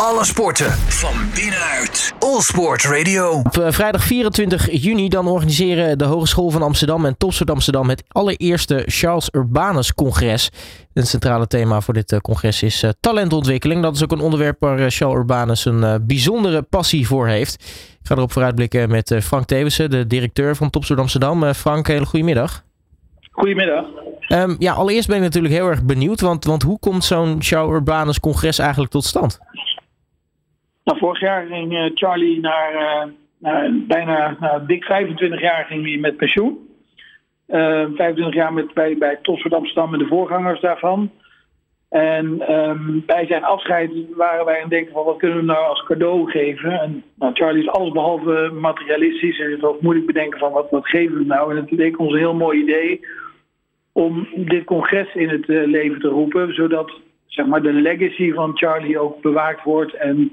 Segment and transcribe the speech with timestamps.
[0.00, 2.14] Alle sporten van binnenuit.
[2.18, 3.30] All Sport Radio.
[3.30, 8.04] Op eh, vrijdag 24 juni dan organiseren de Hogeschool van Amsterdam en Topsport Amsterdam het
[8.08, 10.50] allereerste Charles Urbanus Congres.
[10.92, 13.82] Het centrale thema voor dit eh, congres is eh, talentontwikkeling.
[13.82, 17.54] Dat is ook een onderwerp waar Charles Urbanus een bijzondere passie voor heeft.
[18.00, 21.54] Ik ga erop vooruitblikken met Frank Tewissen, de directeur van Topsport Amsterdam.
[21.54, 22.64] Frank, hele goedemiddag.
[23.30, 23.84] Goedemiddag.
[24.28, 27.74] Ehm, ja, allereerst ben ik natuurlijk heel erg benieuwd, want, want hoe komt zo'n Charles
[27.74, 29.38] Urbanus Congres eigenlijk tot stand?
[30.86, 32.72] Nou, vorig jaar ging eh, Charlie naar,
[33.40, 36.68] eh, bijna nou, dik 25 jaar ging hij met pensioen.
[37.46, 41.10] Eh, 25 jaar met, bij, bij Topsport Amsterdam en de voorgangers daarvan.
[41.88, 45.66] En ehm, bij zijn afscheid waren wij aan het denken van wat kunnen we nou
[45.66, 46.80] als cadeau geven.
[46.80, 49.40] En nou, Charlie is allesbehalve materialistisch.
[49.40, 51.50] En het was moeilijk bedenken van wat, wat geven we nou.
[51.50, 53.00] En het leek ons een heel mooi idee
[53.92, 56.54] om dit congres in het eh, leven te roepen.
[56.54, 56.92] Zodat
[57.26, 59.94] zeg maar, de legacy van Charlie ook bewaakt wordt.
[59.94, 60.32] En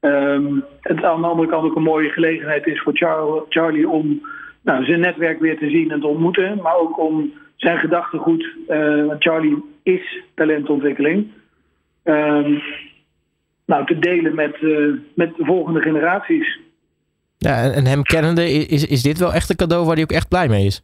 [0.00, 4.20] ehm, het aan de andere kant ook een mooie gelegenheid is voor Char- Charlie om
[4.62, 6.58] nou, zijn netwerk weer te zien en te ontmoeten.
[6.62, 8.48] Maar ook om zijn gedachtegoed,
[9.06, 11.30] want Charlie is talentontwikkeling,
[12.02, 12.58] ehm,
[13.66, 16.58] nou, te delen met, eh, met de volgende generaties.
[17.38, 20.28] Ja, en, hem kennende, is, is dit wel echt een cadeau waar hij ook echt
[20.28, 20.82] blij mee is?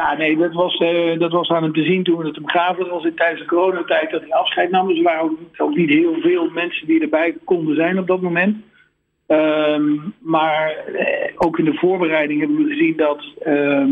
[0.00, 2.76] Ja, nee, dat was, eh, dat was aan hem te zien toen we het hem.
[2.76, 4.88] Dat was in tijdens de coronatijd dat hij afscheid nam.
[4.88, 8.56] Dus er waren ook, niet heel veel mensen die erbij konden zijn op dat moment.
[9.26, 13.90] Ehm, maar eh, ook in de voorbereiding hebben we gezien dat ehm,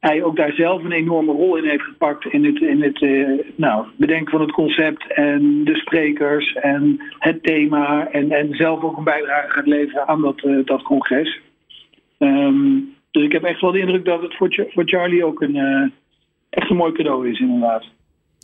[0.00, 2.24] hij ook daar zelf een enorme rol in heeft gepakt.
[2.24, 7.42] In het, in het eh, nou, bedenken van het concept en de sprekers en het
[7.42, 8.08] thema.
[8.10, 11.40] En, en zelf ook een bijdrage gaat leveren aan dat, dat congres.
[12.18, 12.78] Ehm,
[13.14, 15.88] dus ik heb echt wel de indruk dat het voor, voor Charlie ook een, eh,
[16.50, 17.84] echt een mooi cadeau is, inderdaad.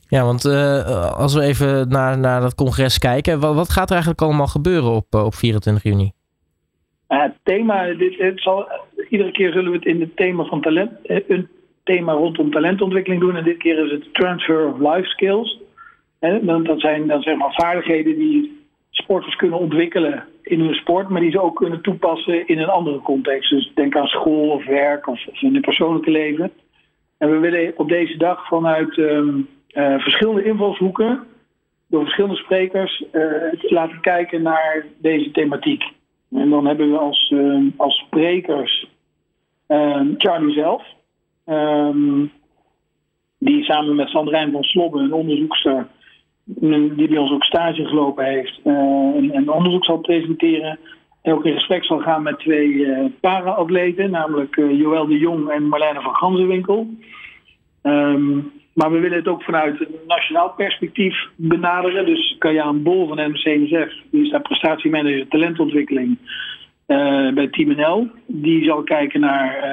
[0.09, 3.93] Ja, want eh, als we even naar, naar dat congres kijken, wat, wat gaat er
[3.93, 6.13] eigenlijk allemaal gebeuren op, eh, op 24 juni?
[7.09, 8.69] Uh, het thema, dit, het zal,
[9.09, 11.49] iedere keer zullen we het in het thema van talent, een
[11.85, 13.37] thema rondom talentontwikkeling doen.
[13.37, 15.59] En dit keer is het transfer of life skills.
[16.21, 18.60] Dan- dat zijn dan zeg maar vaardigheden die
[19.01, 23.01] sporters kunnen ontwikkelen in hun sport, maar die ze ook kunnen toepassen in een andere
[23.01, 23.51] context.
[23.51, 26.53] Dus denk aan school of werk of, in het persoonlijke leven.
[27.19, 31.27] En we willen op deze dag vanuit ehm, eh, verschillende invalshoeken,
[31.89, 33.23] door verschillende sprekers, eh,
[33.61, 35.83] laten kijken naar deze thematiek.
[36.31, 38.89] En dan hebben we als, ehm, als sprekers
[39.67, 40.83] ehm, Charlie zelf.
[43.39, 45.87] die samen met Sandrijn van Slobben, een onderzoekster,
[46.97, 48.73] die bij ons ook stage gelopen heeft, eh,
[49.17, 50.79] een, een onderzoek zal presenteren.
[51.23, 55.49] En ook in gesprek zal gaan met twee eh para-atleten, namelijk eh, Joël de Jong
[55.49, 56.87] en Marlijne van Ganzenwinkel.
[57.83, 58.39] Ehm,
[58.75, 62.07] maar we willen het ook vanuit een nationaal perspectief benaderen.
[62.07, 66.19] Dus Kajaan Bol van MCNSF, die is daar prestatiemanager talentontwikkeling
[67.35, 68.09] bij Team NL.
[68.27, 69.65] Die zal kijken naar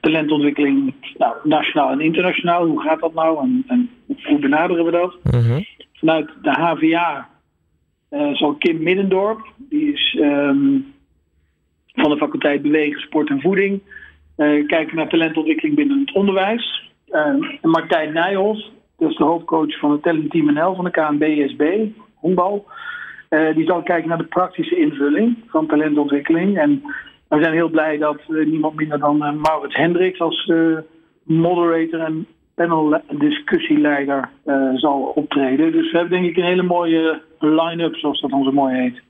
[0.00, 2.66] talentontwikkeling nou, nationaal en internationaal.
[2.66, 3.90] Hoe gaat dat nou en, en
[4.30, 5.16] hoe benaderen we dat?
[5.22, 5.60] Mhm.
[5.92, 7.28] Vanuit de HVA
[8.10, 10.78] eh, zal Kim Middendorp, die is ehm,
[11.94, 13.80] van de faculteit Bewegen, Sport en Voeding,
[14.36, 16.90] eh, kijken naar talentontwikkeling binnen het onderwijs.
[17.08, 17.26] Eh,
[17.60, 18.60] en Martijn Nijhoff,
[18.98, 22.66] dat is de hoofdcoach van het talentteam NL van de KNBSB, honkbal.
[23.54, 26.58] Die zal kijken naar de praktische invulling van talentontwikkeling.
[26.58, 26.82] En
[27.28, 30.52] we zijn heel blij dat niemand minder dan Maurits Hendricks als
[31.22, 32.26] moderator en
[32.60, 35.72] panel discussieleider eh, zal optreden.
[35.72, 39.00] Dus we hebben denk ik een hele mooie line-up, zoals dat onze mooi heet.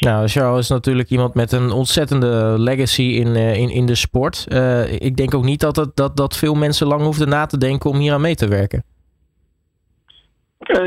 [0.00, 4.46] Nou, Charles is natuurlijk iemand met een ontzettende legacy in, eh, in, in de sport.
[4.48, 7.58] Eh, ik denk ook niet dat, het, dat, dat veel mensen lang hoefden na te
[7.58, 8.82] denken om hier aan mee te werken.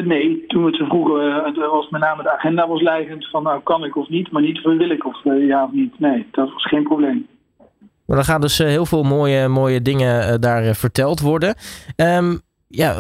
[0.04, 3.44] Nee, toen we het zo vroegen, het was met name de agenda was leidend van
[3.44, 6.00] nou kan ik of niet, maar niet van wil ik of ja of niet.
[6.00, 7.28] Nee, dat was geen probleem.
[8.10, 11.56] Maar er gaan dus eh, heel veel mooie, mooie dingen eh, daar eh, verteld worden.
[11.96, 12.38] Ehm,
[12.68, 12.92] ja,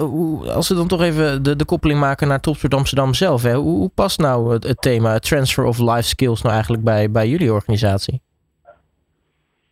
[0.55, 3.43] als we dan toch even de, de koppeling maken naar Topsport Amsterdam zelf.
[3.43, 7.27] Hè, hoe, hoe past nou het, thema Transfer of Life Skills nou eigenlijk bij, bij
[7.27, 8.21] jullie organisatie?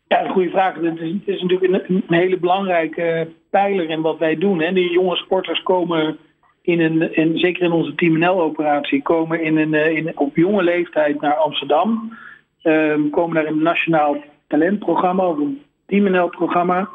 [0.08, 0.76] Ja, een goede vraag.
[0.76, 4.62] Het is, het is natuurlijk een, een hele belangrijke pijler in wat wij doen.
[4.62, 4.74] Hè.
[4.74, 6.18] Die jonge sporters komen
[6.62, 11.22] in een, in, zeker in onze Team NL-operatie, komen in een, in, op jonge leeftijd
[11.22, 12.18] naar Amsterdam.
[12.62, 14.18] Ehm, komen naar een nationaal
[14.48, 16.90] talentprogramma of een Team NL-programma.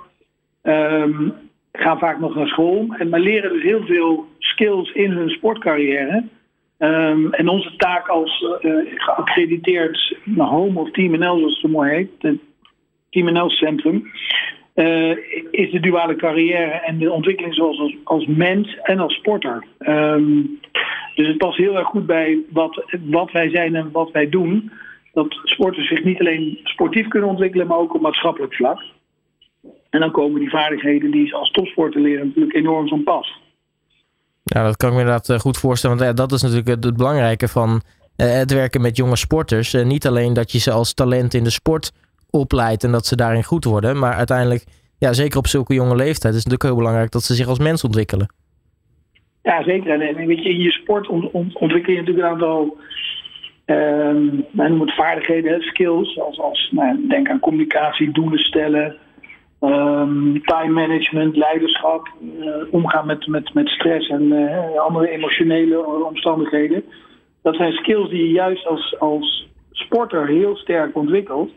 [0.63, 1.29] Ehm,
[1.73, 2.87] gaan vaak nog naar school.
[2.99, 6.25] En maar leren dus heel veel skills in hun sportcarrière.
[6.79, 11.91] Ehm, en onze taak als eh, geaccrediteerd nou, home of Team NL, zoals het mooi
[11.91, 12.39] heet, het
[13.11, 14.11] Team NL Centrum,
[14.75, 15.11] eh,
[15.51, 19.65] is de duale carrière en de ontwikkeling zoals als, als mens en als sporter.
[19.79, 20.41] Ehm,
[21.15, 24.71] Dus het past heel erg goed bij wat, wat wij zijn en wat wij doen.
[25.13, 28.83] Dat sporters zich niet alleen sportief kunnen ontwikkelen, maar ook op maatschappelijk vlak.
[29.91, 33.41] En dan komen die vaardigheden die ze als topsporter leren natuurlijk enorm van pas.
[34.43, 35.97] Ja, dat kan ik me inderdaad eh, goed voorstellen.
[35.97, 37.83] Want ja, dat is natuurlijk het, belangrijke van
[38.17, 39.73] eh, het werken met jonge sporters.
[39.73, 41.93] Niet alleen dat je ze als talent in de sport
[42.31, 43.99] opleidt en dat ze daarin goed worden.
[43.99, 44.65] Maar uiteindelijk,
[44.99, 47.59] ja, zeker op zulke jonge leeftijd, is het natuurlijk heel belangrijk dat ze zich als
[47.59, 48.35] mens ontwikkelen.
[49.43, 50.01] Ja, zeker.
[50.01, 51.09] En weet je, in je sport
[51.53, 52.77] ontwikkel je natuurlijk een aantal
[53.73, 56.21] um, noem het vaardigheden, skills.
[56.21, 58.97] Als, als nou, denk aan communicatie, doelen stellen,
[59.61, 62.09] um, time management, leiderschap,
[62.39, 66.85] uh, omgaan met, met, met stress en uh, andere emotionele omstandigheden.
[67.43, 71.51] Dat zijn skills die je juist als, als sporter heel sterk ontwikkelt.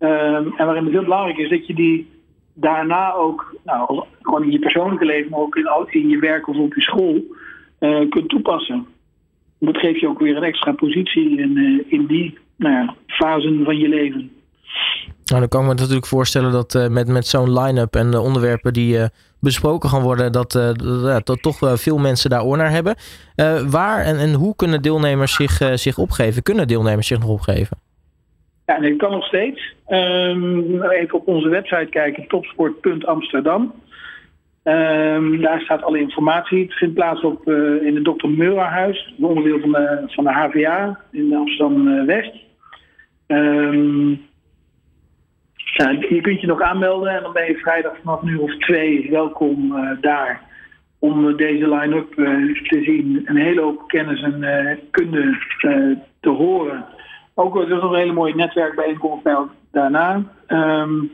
[0.00, 2.08] Um, en waarin het heel belangrijk is dat je die
[2.54, 6.56] daarna ook, nou, gewoon in je persoonlijke leven, maar ook in, in je werk of
[6.56, 7.22] op je school,
[7.80, 8.86] uh, kunt toepassen.
[9.58, 13.64] Dat geeft je ook weer een extra positie in, uh, in die nou ja, fasen
[13.64, 14.30] van je leven.
[15.24, 18.20] Nou, dan kan ik me natuurlijk voorstellen dat uh, met, met zo'n line-up en de
[18.20, 19.04] onderwerpen die uh,
[19.40, 22.94] besproken gaan worden, dat, uh, dat toch veel mensen daar oor naar hebben.
[23.70, 26.42] waar en, en hoe kunnen deelnemers zich, zich opgeven?
[26.42, 27.78] Kunnen deelnemers zich nog opgeven?
[28.66, 29.74] Ja, dat kan nog steeds.
[29.88, 33.72] Um, even op onze website kijken, topsport.amsterdam.
[34.68, 36.62] Um, daar staat alle informatie.
[36.62, 37.48] Het vindt plaats op,
[37.82, 38.28] in het Dr.
[38.28, 42.34] Meurerhuis, een onderdeel van de, van de HVA in Amsterdam-West.
[43.26, 44.26] Um,
[46.08, 49.72] je kunt je nog aanmelden en dan ben je vrijdag vanaf nu of twee welkom
[49.72, 50.40] uh, daar
[50.98, 52.14] om deze line-up
[52.68, 53.22] te zien.
[53.24, 55.38] Een hele hoop kennis en kunde
[56.20, 56.84] te horen.
[57.34, 59.28] Ook er is nog een hele mooie netwerkbijeenkomst
[59.72, 60.22] daarna.
[60.48, 61.10] Um,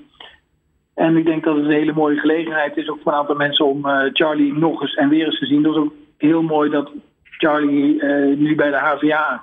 [0.95, 3.67] en ik denk dat het een hele mooie gelegenheid is ook voor een aantal mensen
[3.67, 5.63] om Charlie nog eens en weer eens te zien.
[5.63, 6.91] Dat is ook heel mooi dat
[7.23, 8.05] Charlie
[8.37, 9.43] nu bij de HVA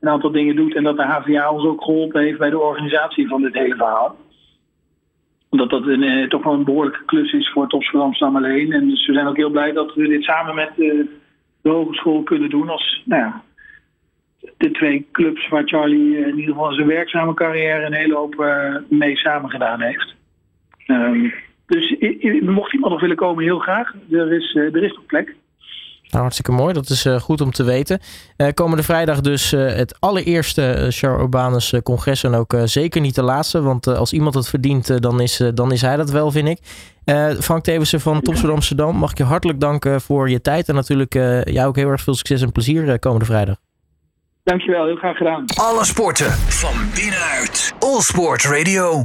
[0.00, 3.28] een aantal dingen doet en dat de HVA ons ook geholpen heeft bij de organisatie
[3.28, 4.16] van dit hele verhaal
[5.56, 8.72] omdat dat een, eh, toch wel een behoorlijke klus is voor Topsport Amsterdam alleen.
[8.72, 11.08] En dus we zijn ook heel blij dat we dit samen met de,
[11.62, 12.68] hogeschool kunnen doen.
[12.68, 13.42] Als nou ja,
[14.56, 18.44] de twee clubs waar Charlie eh, in ieder geval zijn werkzame carrière een hele hoop
[18.88, 20.14] mee samen gedaan heeft.
[20.86, 21.34] Um,
[21.66, 21.96] dus
[22.40, 23.92] mocht iemand nog willen komen, heel graag.
[24.10, 25.34] Er is, er is nog plek.
[26.10, 26.72] Nou, hartstikke mooi.
[26.72, 28.00] Dat is uh, goed om te weten.
[28.36, 32.24] Uh, komende vrijdag dus uh, het allereerste Charles Urbanus congres.
[32.24, 33.62] En ook zeker niet de laatste.
[33.62, 36.58] Want als iemand het verdient, dan, is, dan is hij dat wel, vind ik.
[37.40, 38.96] Frank Tevensen van Topsport Amsterdam.
[38.96, 40.68] Mag ik je hartelijk danken voor je tijd.
[40.68, 41.12] En natuurlijk
[41.44, 43.56] jou ook heel erg veel succes en plezier komende vrijdag.
[44.42, 45.44] Dankjewel, heel graag gedaan.
[45.54, 47.74] Alle sporten van binnenuit.
[47.78, 49.04] All Sport Radio.